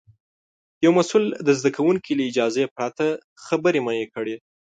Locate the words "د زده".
1.47-1.69